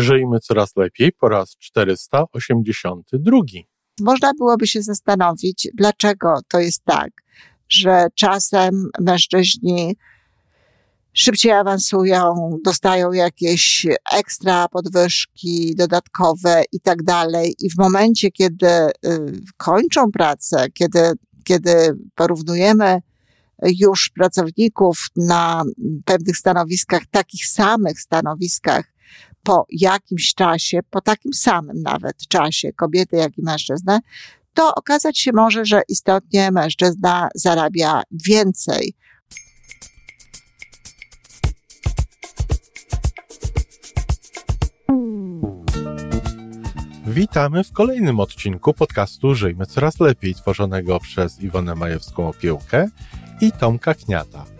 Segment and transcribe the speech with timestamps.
[0.00, 3.38] Żyjmy coraz lepiej po raz 482.
[4.00, 7.10] Można byłoby się zastanowić, dlaczego to jest tak,
[7.68, 9.96] że czasem mężczyźni
[11.12, 17.54] szybciej awansują, dostają jakieś ekstra podwyżki dodatkowe i tak dalej.
[17.58, 18.90] I w momencie, kiedy y,
[19.56, 21.12] kończą pracę, kiedy,
[21.44, 23.00] kiedy porównujemy
[23.62, 25.62] już pracowników na
[26.04, 28.84] pewnych stanowiskach, takich samych stanowiskach,
[29.48, 34.00] po jakimś czasie, po takim samym nawet czasie, kobiety jak i mężczyznę,
[34.54, 38.94] to okazać się może, że istotnie mężczyzna zarabia więcej.
[47.06, 52.88] Witamy w kolejnym odcinku podcastu Żyjmy Coraz Lepiej, tworzonego przez Iwonę Majewską-Opiełkę
[53.40, 54.57] i Tomka Kniata.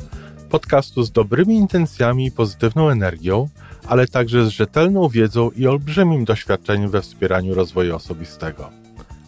[0.50, 3.48] Podcastu z dobrymi intencjami i pozytywną energią,
[3.86, 8.70] ale także z rzetelną wiedzą i olbrzymim doświadczeniem we wspieraniu rozwoju osobistego.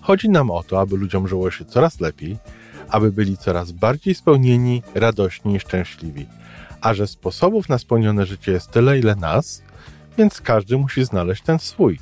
[0.00, 2.36] Chodzi nam o to, aby ludziom żyło się coraz lepiej,
[2.88, 6.26] aby byli coraz bardziej spełnieni, radośni i szczęśliwi.
[6.80, 9.62] A że sposobów na spełnione życie jest tyle, ile nas,
[10.18, 11.98] więc każdy musi znaleźć ten swój.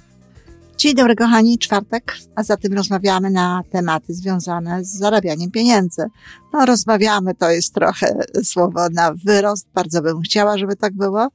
[0.78, 6.02] Dzień dobry, kochani, czwartek, a zatem rozmawiamy na tematy związane z zarabianiem pieniędzy.
[6.52, 9.68] No, rozmawiamy to jest trochę słowo na wyrost.
[9.74, 11.28] Bardzo bym chciała, żeby tak było.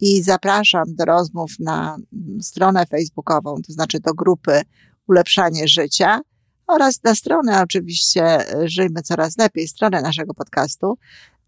[0.00, 1.96] I zapraszam do rozmów na
[2.40, 4.62] stronę facebookową, to znaczy do grupy
[5.08, 6.20] Ulepszanie Życia
[6.66, 10.98] oraz na stronę oczywiście Żyjmy Coraz Lepiej, stronę naszego podcastu.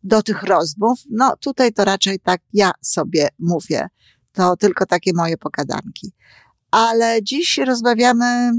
[0.04, 3.88] Do tych rozmów, no tutaj to raczej tak ja sobie mówię.
[4.32, 6.12] To tylko takie moje pokadanki
[6.70, 8.50] ale dziś rozmawiamy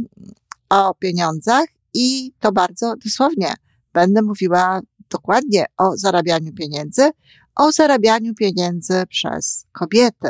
[0.69, 3.53] o pieniądzach i to bardzo dosłownie.
[3.93, 7.09] Będę mówiła dokładnie o zarabianiu pieniędzy,
[7.55, 10.29] o zarabianiu pieniędzy przez kobiety.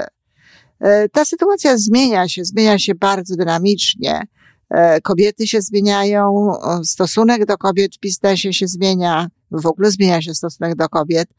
[0.80, 4.22] E, ta sytuacja zmienia się, zmienia się bardzo dynamicznie.
[4.70, 6.52] E, kobiety się zmieniają,
[6.84, 11.30] stosunek do kobiet w biznesie się zmienia, w ogóle zmienia się stosunek do kobiet.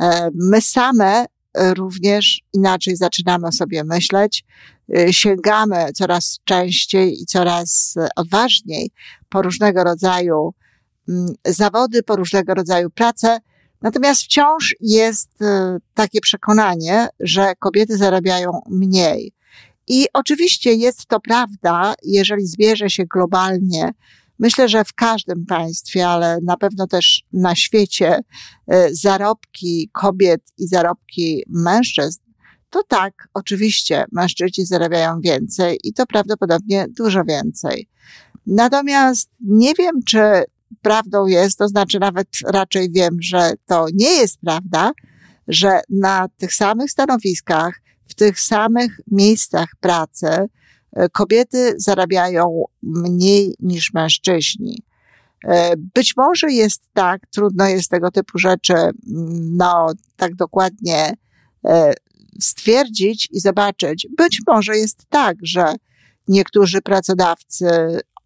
[0.00, 1.26] E, my same
[1.56, 4.44] również inaczej zaczynamy sobie myśleć,
[4.98, 8.90] y, sięgamy coraz częściej i coraz odważniej
[9.28, 10.54] po różnego rodzaju
[11.08, 13.38] mm, zawody, po różnego rodzaju pracę.
[13.82, 15.30] Natomiast wciąż jest
[15.94, 19.32] takie przekonanie, że kobiety zarabiają mniej.
[19.88, 23.92] I oczywiście jest to prawda, jeżeli zbierze się globalnie
[24.38, 28.20] Myślę, że w każdym państwie, ale na pewno też na świecie,
[28.66, 32.20] e, zarobki kobiet i zarobki mężczyzn,
[32.70, 37.88] to tak, oczywiście mężczyźni zarabiają więcej i to prawdopodobnie dużo więcej.
[38.46, 40.20] Natomiast nie wiem, czy
[40.82, 44.92] prawdą jest, to znaczy nawet raczej wiem, że to nie jest prawda,
[45.48, 50.28] że na tych samych stanowiskach, w tych samych miejscach pracy,
[51.12, 54.82] kobiety zarabiają mniej niż mężczyźni.
[55.44, 58.74] E, być może jest tak, trudno jest tego typu rzeczy,
[59.50, 61.14] no, tak dokładnie
[61.64, 61.92] e,
[62.40, 64.06] stwierdzić i zobaczyć.
[64.16, 65.74] Być może jest tak, że
[66.28, 67.68] niektórzy pracodawcy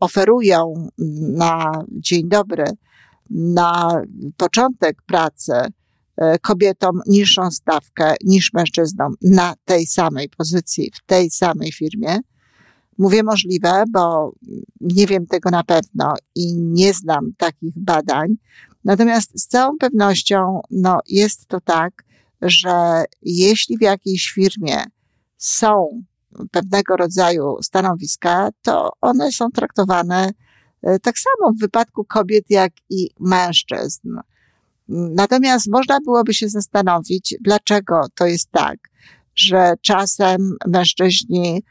[0.00, 0.88] oferują
[1.32, 2.64] na dzień dobry,
[3.30, 4.02] na
[4.36, 5.52] początek pracy
[6.42, 12.18] kobietom niższą stawkę niż mężczyznom na tej samej pozycji, w tej samej firmie.
[13.02, 14.32] Mówię możliwe, bo
[14.80, 18.28] nie wiem tego na pewno i nie znam takich badań.
[18.84, 22.04] Natomiast z całą pewnością, no, jest to tak,
[22.42, 24.84] że jeśli w jakiejś firmie
[25.36, 26.02] są
[26.50, 30.30] pewnego rodzaju stanowiska, to one są traktowane
[30.82, 34.08] e, tak samo w wypadku kobiet, jak i mężczyzn.
[34.88, 38.78] Natomiast można byłoby się zastanowić, dlaczego to jest tak,
[39.34, 41.62] że czasem mężczyźni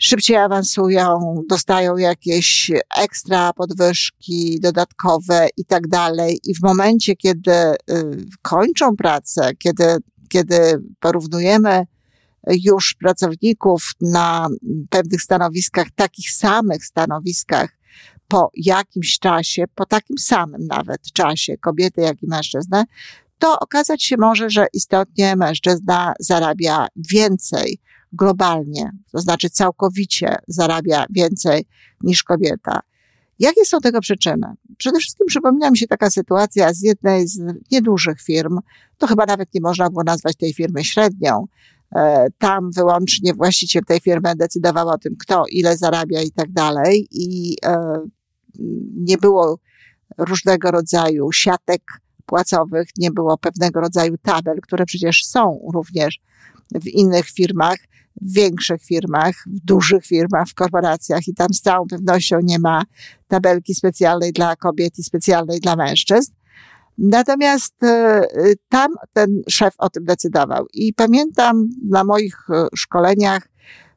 [0.00, 6.40] szybciej awansują, dostają jakieś ekstra podwyżki dodatkowe i tak dalej.
[6.44, 7.76] I w momencie, kiedy y,
[8.42, 9.96] kończą pracę, kiedy,
[10.28, 11.86] kiedy porównujemy
[12.46, 14.48] już pracowników na
[14.90, 17.80] pewnych stanowiskach, takich samych stanowiskach,
[18.28, 22.84] po jakimś czasie, po takim samym nawet czasie, kobiety jak i mężczyznę,
[23.38, 27.80] to okazać się może, że istotnie mężczyzna zarabia więcej
[28.12, 31.64] globalnie, to znaczy całkowicie zarabia więcej
[32.02, 32.80] niż kobieta.
[33.38, 34.46] Jakie są tego przyczyny?
[34.76, 37.40] Przede wszystkim przypomina mi się taka sytuacja z jednej z
[37.72, 38.58] niedużych firm.
[38.98, 41.46] To chyba nawet nie można było nazwać tej firmy średnią.
[41.96, 47.08] E, tam wyłącznie właściciel tej firmy decydował o tym, kto ile zarabia i tak dalej.
[47.10, 48.00] I e,
[48.96, 49.58] nie było
[50.18, 51.82] różnego rodzaju siatek
[52.26, 56.20] płacowych, nie było pewnego rodzaju tabel, które przecież są również
[56.74, 57.78] w innych firmach,
[58.22, 62.82] w większych firmach, w dużych firmach, w korporacjach i tam z całą pewnością nie ma
[63.28, 66.32] tabelki specjalnej dla kobiet i specjalnej dla mężczyzn.
[66.98, 68.22] Natomiast e,
[68.68, 70.66] tam ten szef o tym decydował.
[70.74, 73.48] I pamiętam na moich e, szkoleniach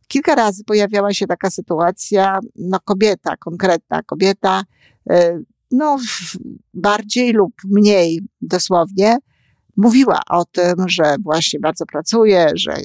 [0.08, 4.64] kilka razy pojawiała się taka sytuacja, no kobieta, konkretna kobieta,
[5.10, 5.40] e,
[5.72, 5.98] no
[6.74, 9.18] bardziej lub mniej dosłownie,
[9.78, 12.76] mówiła o tym, że właśnie bardzo pracuje, że,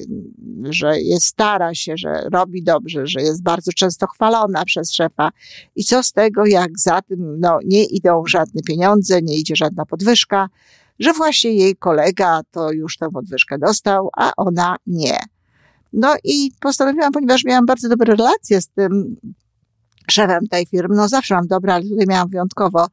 [0.63, 5.29] że jest stara się, że robi dobrze, że jest bardzo często chwalona przez szefa.
[5.75, 9.85] I co z tego, jak za tym no, nie idą żadne pieniądze, nie idzie żadna
[9.85, 10.49] podwyżka,
[10.99, 15.17] że właśnie jej kolega to już tę podwyżkę dostał, a ona nie.
[15.93, 19.15] No i postanowiłam, ponieważ miałam bardzo dobre relacje z tym
[20.09, 22.87] szefem tej firmy, no zawsze mam dobre, ale tutaj miałam wyjątkowo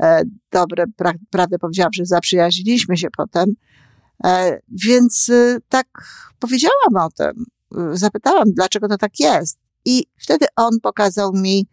[0.00, 0.22] e,
[0.52, 3.54] dobre, pra, prawdę powiedziawszy, zaprzyjaźniliśmy się potem,
[4.24, 5.86] e, więc e, tak
[6.38, 7.44] powiedziałam o tym,
[7.92, 9.58] zapytałam, dlaczego to tak jest.
[9.84, 11.66] I wtedy on pokazał mi,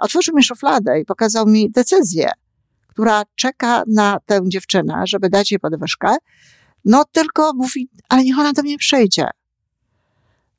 [0.00, 2.30] otworzył mi szufladę i pokazał mi decyzję,
[2.88, 6.16] która czeka na tę dziewczynę, żeby dać jej podwyżkę,
[6.84, 9.28] no tylko mówi, ale niech ona do mnie przyjdzie.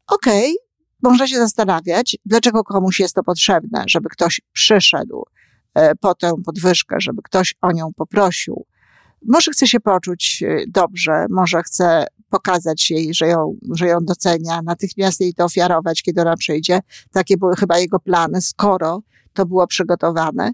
[0.08, 0.67] Okej, okay,
[1.04, 5.24] można się zastanawiać, dlaczego komuś jest to potrzebne, żeby ktoś przyszedł
[5.74, 8.66] e, po tę podwyżkę, żeby ktoś o nią poprosił.
[9.26, 14.62] Może chce się poczuć e, dobrze, może chce pokazać jej, że ją, że ją docenia,
[14.62, 16.80] natychmiast jej to ofiarować, kiedy ona przyjdzie.
[17.12, 19.02] Takie były chyba jego plany, skoro
[19.34, 20.52] to było przygotowane.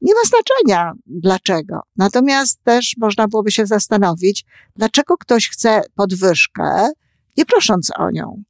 [0.00, 1.80] Nie ma znaczenia dlaczego.
[1.96, 4.44] Natomiast też można byłoby się zastanowić,
[4.76, 6.90] dlaczego ktoś chce podwyżkę,
[7.36, 8.42] nie prosząc o nią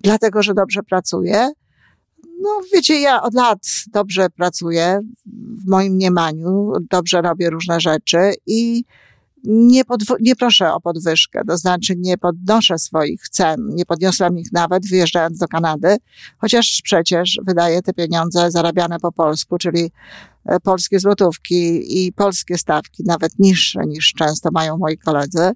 [0.00, 1.50] dlatego, że dobrze pracuję.
[2.42, 3.58] No, wiecie, ja od lat
[3.92, 5.00] dobrze pracuję
[5.64, 8.84] w moim mniemaniu, dobrze robię różne rzeczy i
[9.44, 9.82] nie,
[10.20, 15.38] nie proszę o podwyżkę, to znaczy nie podnoszę swoich cen, nie podniosłam ich nawet wyjeżdżając
[15.38, 15.96] do Kanady,
[16.38, 19.90] chociaż przecież wydaję te pieniądze zarabiane po polsku, czyli
[20.44, 25.50] e, polskie złotówki i polskie stawki, nawet niższe niż często mają moi koledzy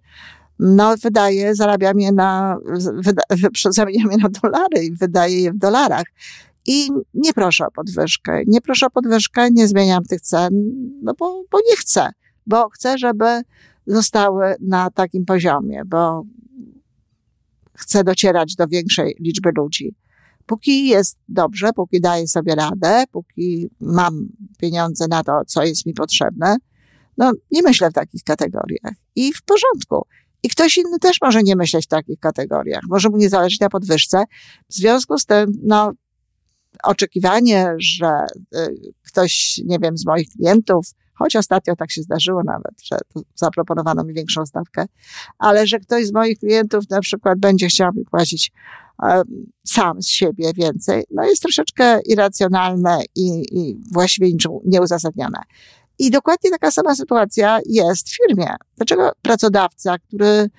[0.59, 2.59] no wydaje, zarabiam je na,
[3.71, 6.07] zamieniam je na dolary i wydaje je w dolarach.
[6.67, 8.43] I nie proszę o podwyżkę.
[8.47, 10.53] Nie proszę o podwyżkę, nie zmieniam tych cen,
[11.03, 12.11] no bo, bo nie chcę.
[12.47, 13.43] Bo chcę, żeby
[13.87, 16.23] zostały na takim poziomie, bo
[17.75, 19.95] chcę docierać do większej liczby ludzi.
[20.47, 24.29] Póki jest dobrze, póki daję sobie radę, póki mam
[24.59, 26.57] pieniądze na to, co jest mi potrzebne,
[27.19, 28.95] no nie myślę w takich kategoriach.
[29.17, 30.07] I w porządku.
[30.43, 32.83] I ktoś inny też może nie myśleć w takich kategoriach.
[32.89, 34.25] Może mu nie zależeć na podwyżce.
[34.71, 35.93] W związku z tym, no,
[36.83, 42.83] oczekiwanie, że y, ktoś, nie wiem, z moich klientów, choć ostatnio tak się zdarzyło nawet,
[42.85, 42.99] że
[43.35, 44.85] zaproponowano mi większą stawkę,
[45.39, 48.53] ale że ktoś z moich klientów na przykład będzie chciał mi płacić
[49.03, 49.23] e,
[49.67, 54.29] sam z siebie więcej, no jest troszeczkę irracjonalne i, i właściwie
[54.65, 55.39] nieuzasadnione.
[56.03, 58.47] I dokładnie taka sama sytuacja jest w firmie.
[58.77, 60.51] Dlaczego pracodawca, który mm,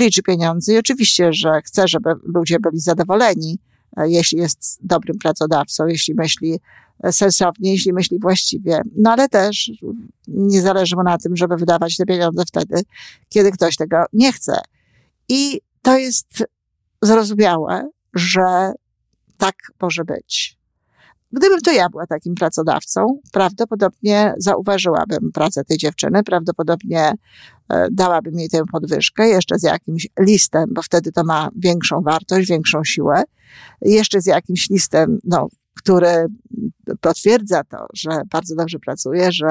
[0.00, 3.58] liczy pieniądze i oczywiście, że chce, żeby ludzie byli zadowoleni,
[3.96, 6.60] e, jeśli jest dobrym pracodawcą, jeśli myśli
[7.04, 9.70] e, sensownie, jeśli myśli właściwie, no ale też
[10.26, 12.82] nie zależy mu na tym, żeby wydawać te pieniądze wtedy,
[13.28, 14.60] kiedy ktoś tego nie chce.
[15.28, 16.44] I to jest
[17.02, 18.72] zrozumiałe, że
[19.36, 20.57] tak może być.
[21.32, 27.12] Gdybym to ja była takim pracodawcą, prawdopodobnie zauważyłabym pracę tej dziewczyny, prawdopodobnie
[27.68, 32.48] e, dałabym jej tę podwyżkę, jeszcze z jakimś listem, bo wtedy to ma większą wartość,
[32.48, 33.22] większą siłę,
[33.82, 36.26] jeszcze z jakimś listem, no, który
[37.00, 39.48] potwierdza to, że bardzo dobrze pracuję, że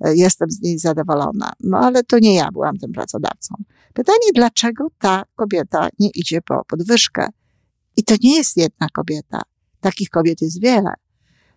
[0.00, 1.52] e, jestem z niej zadowolona.
[1.60, 3.54] No ale to nie ja byłam tym pracodawcą.
[3.94, 7.28] Pytanie, dlaczego ta kobieta nie idzie po podwyżkę?
[7.96, 9.42] I to nie jest jedna kobieta.
[9.80, 10.94] Takich kobiet jest wiele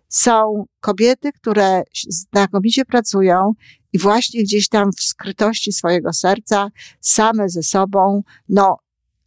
[0.08, 3.52] są kobiety, które znakomicie pracują
[3.92, 6.68] i właśnie gdzieś tam w skrytości swojego serca,
[7.00, 8.78] same ze sobą, no,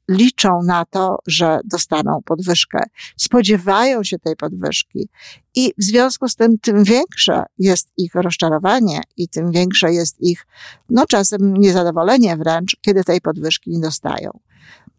[0.10, 2.80] liczą na to, że dostaną podwyżkę.
[3.18, 5.10] Spodziewają się tej podwyżki.
[5.56, 10.48] I w związku z tym, tym większe jest ich rozczarowanie i tym większe jest ich,
[10.90, 14.40] no czasem niezadowolenie wręcz, kiedy tej podwyżki nie dostają.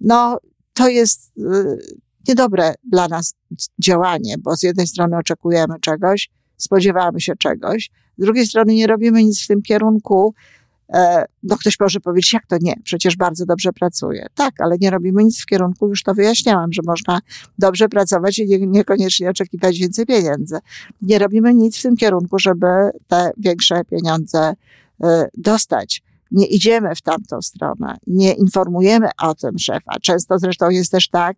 [0.01, 0.39] No,
[0.75, 3.35] to jest y, niedobre dla nas
[3.79, 9.25] działanie, bo z jednej strony oczekujemy czegoś, spodziewamy się czegoś, z drugiej strony nie robimy
[9.25, 10.35] nic w tym kierunku.
[10.93, 14.27] E, no ktoś może powiedzieć, jak to nie, przecież bardzo dobrze pracuje.
[14.35, 17.21] Tak, ale nie robimy nic w kierunku, już to wyjaśniałam, że można
[17.59, 20.59] dobrze pracować i nie, niekoniecznie oczekiwać więcej pieniędzy.
[21.03, 22.67] Nie robimy nic w tym kierunku, żeby
[23.09, 24.55] te większe pieniądze
[25.05, 26.03] e, dostać.
[26.31, 29.93] Nie idziemy w tamtą stronę, nie informujemy o tym szefa.
[30.03, 31.37] Często zresztą jest też tak,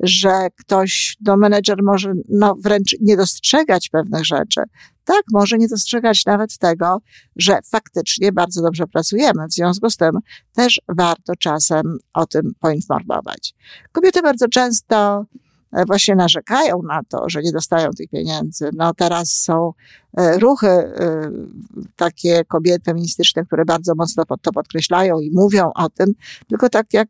[0.00, 4.62] że ktoś, no menedżer może no, wręcz nie dostrzegać pewnych rzeczy.
[5.04, 6.98] Tak, może nie dostrzegać nawet tego,
[7.36, 9.46] że faktycznie bardzo dobrze pracujemy.
[9.46, 10.10] W związku z tym
[10.54, 13.54] też warto czasem o tym poinformować.
[13.92, 15.26] Kobiety bardzo często
[15.86, 18.70] właśnie narzekają na to, że nie dostają tych pieniędzy.
[18.76, 19.72] No teraz są
[20.18, 21.30] e, ruchy e,
[21.96, 26.12] takie kobiety feministyczne, które bardzo mocno to podkreślają i mówią o tym,
[26.48, 27.08] tylko tak jak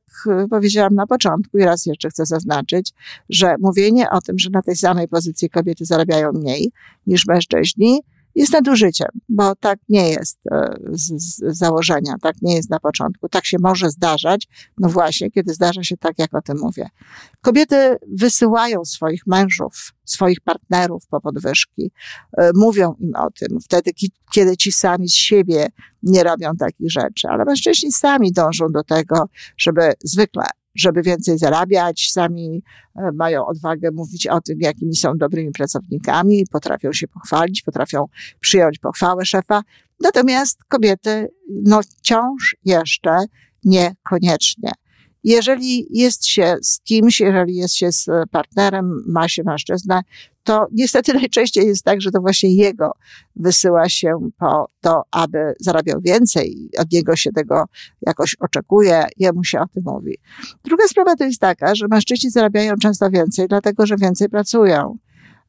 [0.50, 2.92] powiedziałam na początku i raz jeszcze chcę zaznaczyć,
[3.30, 6.73] że mówienie o tym, że na tej samej pozycji kobiety zarabiają mniej
[7.06, 8.00] niż mężczyźni,
[8.35, 13.29] jest nadużyciem, bo tak nie jest e, z, z, założenia, tak nie jest na początku.
[13.29, 14.49] Tak się może zdarzać,
[14.79, 16.88] no właśnie, kiedy zdarza się tak, jak o tym mówię.
[17.41, 21.91] Kobiety wysyłają swoich mężów, swoich partnerów po podwyżki,
[22.38, 23.91] e, mówią im o tym, wtedy,
[24.33, 25.67] kiedy ci sami z siebie
[26.03, 32.11] nie robią takich rzeczy, ale mężczyźni sami dążą do tego, żeby zwykle żeby więcej zarabiać,
[32.12, 32.62] sami
[32.97, 38.07] e, mają odwagę mówić o tym, jakimi są dobrymi pracownikami, potrafią się pochwalić, potrafią
[38.40, 39.62] przyjąć pochwałę szefa.
[40.00, 43.16] Natomiast kobiety, no, wciąż jeszcze
[43.64, 44.73] niekoniecznie.
[45.25, 50.00] Jeżeli jest się z kimś, jeżeli jest się z partnerem, ma się mężczyznę,
[50.45, 52.93] to niestety najczęściej jest tak, że to właśnie jego
[53.37, 56.71] wysyła się po to, aby zarabiał więcej.
[56.78, 57.64] Od niego się tego
[58.07, 60.19] jakoś oczekuje, jemu się o tym mówi.
[60.64, 64.99] Druga sprawa to jest taka, że mężczyźni zarabiają często więcej, dlatego że więcej pracują.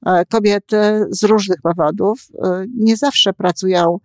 [0.06, 0.78] E, kobiety
[1.10, 4.00] z różnych powodów e, nie zawsze pracują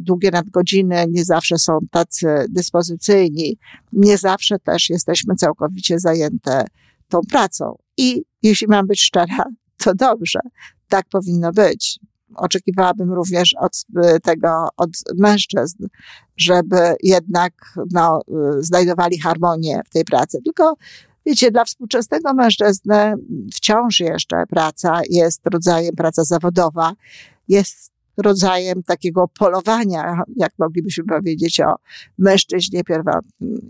[0.00, 3.58] długie nadgodziny, nie zawsze są tacy dyspozycyjni,
[3.92, 6.64] nie zawsze też jesteśmy całkowicie zajęte
[7.08, 7.76] tą pracą.
[7.96, 9.44] I jeśli mam być szczera,
[9.84, 10.40] to dobrze.
[10.88, 12.00] Tak powinno być.
[12.34, 13.72] Oczekiwałabym również od
[14.06, 15.86] y, tego, od mężczyzn,
[16.36, 17.52] żeby jednak
[17.92, 18.20] no,
[18.58, 20.38] y, znajdowali harmonię w tej pracy.
[20.44, 20.74] Tylko
[21.26, 23.14] Wiecie, dla współczesnego mężczyzny
[23.54, 26.92] wciąż jeszcze praca jest rodzajem, praca zawodowa
[27.48, 31.74] jest rodzajem takiego polowania, jak moglibyśmy powiedzieć o
[32.18, 33.60] mężczyźnie pierwotnym.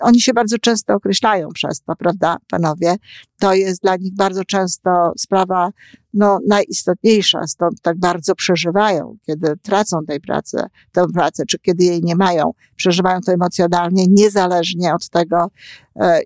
[0.00, 2.96] Oni się bardzo często określają przez to, prawda, panowie?
[3.38, 5.70] To jest dla nich bardzo często sprawa
[6.16, 10.58] no, najistotniejsza, stąd tak bardzo przeżywają, kiedy tracą tej pracy,
[10.92, 12.52] tę pracę, czy kiedy jej nie mają.
[12.76, 15.50] Przeżywają to emocjonalnie, niezależnie od tego,
[15.96, 16.20] e,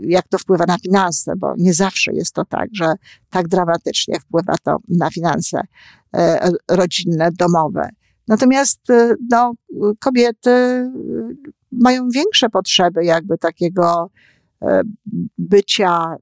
[0.00, 2.86] jak to wpływa na finanse, bo nie zawsze jest to tak, że
[3.30, 5.60] tak dramatycznie wpływa to na finanse
[6.70, 7.88] rodzinne, domowe.
[8.28, 9.52] Natomiast e, no,
[10.00, 10.50] kobiety
[11.72, 14.10] mają większe potrzeby jakby takiego
[15.38, 16.16] bycia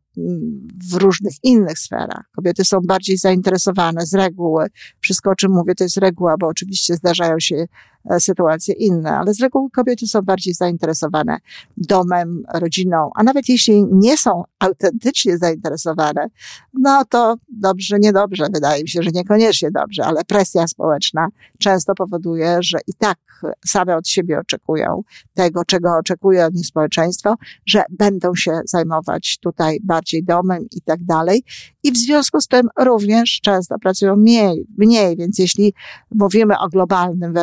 [0.90, 2.25] w różnych innych sferach.
[2.37, 4.66] Kobiety są bardziej zainteresowane z reguły.
[5.00, 7.66] Wszystko, o czym mówię, to jest reguła, bo oczywiście zdarzają się
[8.11, 11.38] e, sytuacje inne, ale z reguły kobiety są bardziej zainteresowane
[11.76, 16.28] domem, rodziną, a nawet jeśli nie są autentycznie zainteresowane,
[16.75, 22.58] no to dobrze, niedobrze, wydaje mi się, że niekoniecznie dobrze, ale presja społeczna często powoduje,
[22.61, 23.18] że i tak
[23.66, 25.02] same od siebie oczekują
[25.35, 27.35] tego, czego oczekuje od nich społeczeństwo,
[27.66, 31.42] że będą się zajmować tutaj bardziej bardziej domem i tak dalej.
[31.82, 35.75] I w związku z tym również często pracują mniej, mniej więc jeśli
[36.14, 37.34] mówimy o globalnym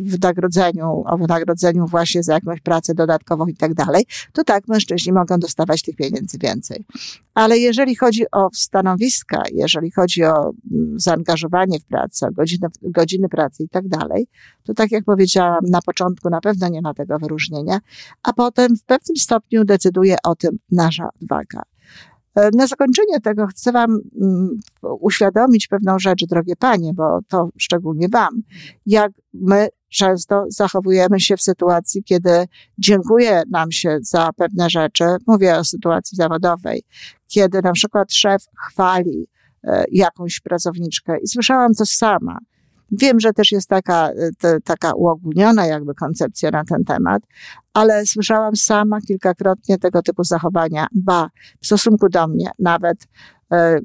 [0.00, 5.38] wynagrodzeniu, o wynagrodzeniu właśnie za jakąś pracę dodatkową i tak dalej, to tak, mężczyźni mogą
[5.38, 6.84] dostawać tych pieniędzy więcej.
[7.34, 13.62] Ale jeżeli chodzi o stanowiska, jeżeli chodzi o mm, zaangażowanie w pracę, godziny, godziny pracy
[13.62, 14.26] i tak dalej,
[14.64, 17.78] to tak jak powiedziałam, na początku na pewno nie ma tego wyróżnienia,
[18.22, 21.73] a potem w pewnym stopniu decyduje o tym nasza waga.
[22.54, 28.42] Na zakończenie tego chcę Wam mm, uświadomić pewną rzecz, drogie Panie, bo to szczególnie Wam,
[28.86, 32.44] jak my często zachowujemy się w sytuacji, kiedy
[32.78, 36.82] dziękuję nam się za pewne rzeczy, mówię o sytuacji zawodowej,
[37.28, 39.28] kiedy na przykład szef chwali
[39.64, 42.38] e, jakąś pracowniczkę i słyszałam to sama,
[43.00, 47.22] Wiem, że też jest taka, te, taka uogólniona jakby koncepcja na ten temat,
[47.74, 53.06] ale słyszałam sama kilkakrotnie tego typu zachowania, ba, w stosunku do mnie nawet
[53.52, 53.78] e,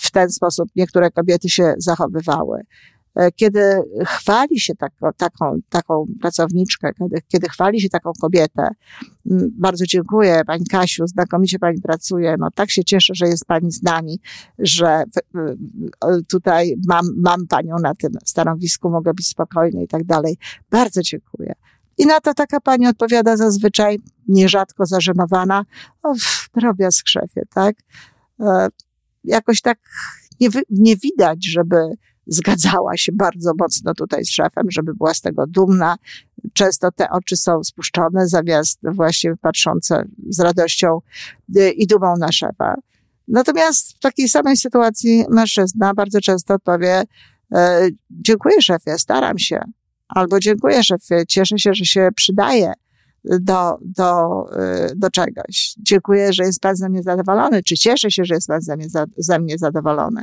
[0.00, 2.62] w ten sposób niektóre kobiety się zachowywały.
[3.14, 8.68] E, kiedy chwali się taką, taką, taką pracowniczkę, kiedy, kiedy chwali się taką kobietę,
[9.58, 13.82] bardzo dziękuję Pani Kasiu, znakomicie Pani pracuje, no tak się cieszę, że jest Pani z
[13.82, 14.20] nami,
[14.58, 15.04] że
[16.28, 20.36] tutaj mam, mam Panią na tym stanowisku, mogę być spokojna i tak dalej.
[20.70, 21.54] Bardzo dziękuję.
[21.98, 23.98] I na to taka pani odpowiada zazwyczaj,
[24.28, 25.64] nierzadko zażenowana,
[26.02, 26.12] o,
[26.54, 27.76] drobiazg szefie, tak?
[28.40, 28.68] E,
[29.24, 29.78] jakoś tak
[30.40, 31.76] nie, nie widać, żeby
[32.28, 35.96] zgadzała się bardzo mocno tutaj z szefem, żeby była z tego dumna.
[36.52, 40.98] Często te oczy są spuszczone, zamiast właśnie patrzące z radością
[41.56, 42.74] y, i dumą na szefa.
[43.28, 47.02] Natomiast w takiej samej sytuacji mężczyzna bardzo często powie,
[47.54, 49.60] e, dziękuję szefie, staram się,
[50.08, 52.72] albo dziękuję szefie, cieszę się, że się przydaje
[53.24, 54.44] do, do,
[54.90, 55.74] y, do czegoś.
[55.78, 58.88] Dziękuję, że jest Pan ze mnie zadowolony, czy cieszę się, że jest Pan ze mnie,
[58.88, 60.22] za, ze mnie zadowolony.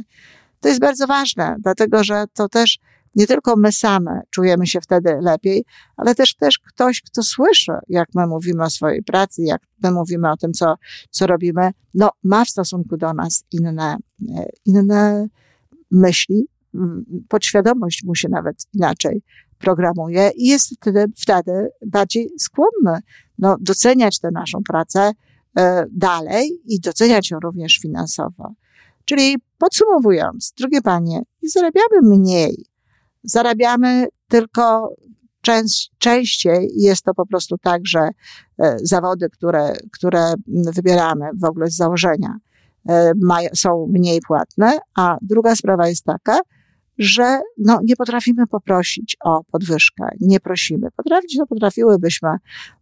[0.60, 2.80] To jest bardzo ważne, dlatego że to też
[3.16, 5.66] nie tylko my same czujemy się wtedy lepiej,
[5.98, 10.32] ale też też ktoś, kto słyszy, jak my mówimy o swojej pracy, jak my mówimy
[10.32, 10.76] o tym, co,
[11.10, 13.98] co robimy, no ma w stosunku do nas inne,
[14.38, 15.28] e, inne
[15.92, 16.48] myśli,
[17.28, 19.22] podświadomość mu się nawet inaczej
[19.58, 23.00] programuje i jest wtedy, wtedy bardziej skłonny
[23.40, 25.12] no, doceniać tę naszą pracę
[25.58, 28.54] e, dalej i doceniać ją również finansowo.
[29.06, 32.66] Czyli podsumowując, drogie panie, nie zarabiamy mniej,
[33.24, 34.96] zarabiamy tylko
[35.42, 36.70] częst, częściej.
[36.76, 38.10] Jest to po prostu tak, że
[38.60, 42.38] e, zawody, które, które wybieramy w ogóle z założenia,
[42.90, 43.14] e,
[43.54, 46.40] są mniej płatne, a druga sprawa jest taka,
[46.98, 50.88] że no, nie potrafimy poprosić o podwyżkę, nie prosimy.
[50.96, 52.30] Potrafić to potrafiłybyśmy,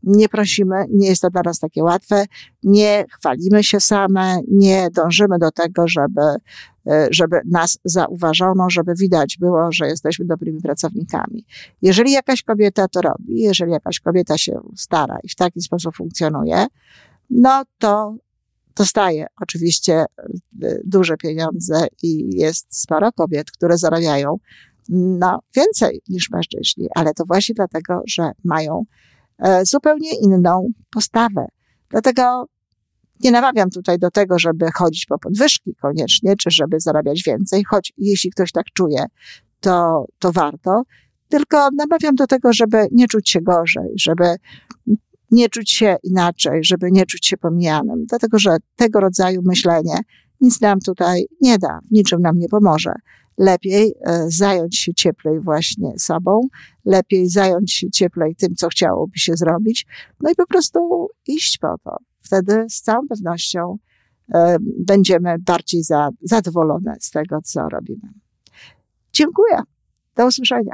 [0.03, 2.25] nie prosimy, nie jest to dla nas takie łatwe,
[2.63, 6.21] nie chwalimy się same, nie dążymy do tego, żeby,
[6.87, 11.45] e, żeby nas zauważono, żeby widać było, że jesteśmy dobrymi pracownikami.
[11.81, 16.65] Jeżeli jakaś kobieta to robi, jeżeli jakaś kobieta się stara i w taki sposób funkcjonuje,
[17.29, 18.15] no to
[18.75, 20.05] dostaje oczywiście e,
[20.85, 24.37] duże pieniądze i jest sporo kobiet, które zarabiają
[24.89, 28.83] no, więcej niż mężczyźni, ale to właśnie dlatego, że mają
[29.39, 31.45] e, zupełnie inną postawę.
[31.89, 32.45] Dlatego
[33.19, 37.93] nie namawiam tutaj do tego, żeby chodzić po podwyżki koniecznie, czy żeby zarabiać więcej, choć
[37.97, 39.05] jeśli ktoś tak czuje,
[39.59, 40.83] to, to warto.
[41.29, 44.35] Tylko namawiam do tego, żeby nie czuć się gorzej, żeby
[45.33, 49.97] nie czuć się inaczej, żeby nie czuć się pomijanym, dlatego że tego rodzaju myślenie
[50.41, 52.93] nic nam tutaj nie da, niczym nam nie pomoże.
[53.37, 56.41] Lepiej e, zająć się cieplej właśnie sobą,
[56.85, 59.85] lepiej zająć się cieplej tym, co chciałoby się zrobić,
[60.21, 61.97] no i po prostu iść po to.
[62.21, 63.77] Wtedy z całą pewnością
[64.33, 68.09] e, będziemy bardziej za, zadowolone z tego, co robimy.
[69.13, 69.59] Dziękuję.
[70.15, 70.73] Do usłyszenia.